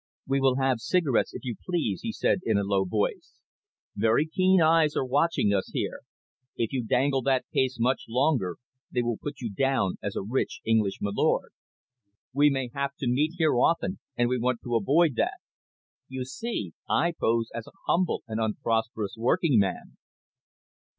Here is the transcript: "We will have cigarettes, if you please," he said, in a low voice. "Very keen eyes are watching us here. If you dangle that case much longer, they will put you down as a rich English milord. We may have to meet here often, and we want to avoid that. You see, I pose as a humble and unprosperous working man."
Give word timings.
"We 0.25 0.41
will 0.41 0.55
have 0.55 0.79
cigarettes, 0.79 1.31
if 1.35 1.45
you 1.45 1.55
please," 1.63 2.01
he 2.01 2.11
said, 2.11 2.39
in 2.43 2.57
a 2.57 2.63
low 2.63 2.85
voice. 2.85 3.37
"Very 3.95 4.25
keen 4.25 4.59
eyes 4.59 4.95
are 4.95 5.05
watching 5.05 5.53
us 5.53 5.69
here. 5.75 5.99
If 6.57 6.73
you 6.73 6.83
dangle 6.83 7.21
that 7.21 7.45
case 7.53 7.77
much 7.79 8.05
longer, 8.09 8.57
they 8.91 9.03
will 9.03 9.19
put 9.21 9.41
you 9.41 9.53
down 9.53 9.97
as 10.01 10.15
a 10.15 10.23
rich 10.23 10.59
English 10.65 11.01
milord. 11.01 11.51
We 12.33 12.49
may 12.49 12.69
have 12.73 12.95
to 12.95 13.07
meet 13.07 13.33
here 13.37 13.53
often, 13.53 13.99
and 14.17 14.27
we 14.27 14.39
want 14.39 14.61
to 14.63 14.75
avoid 14.75 15.13
that. 15.17 15.37
You 16.07 16.25
see, 16.25 16.73
I 16.89 17.13
pose 17.19 17.51
as 17.53 17.67
a 17.67 17.77
humble 17.85 18.23
and 18.27 18.39
unprosperous 18.41 19.13
working 19.19 19.59
man." 19.59 19.97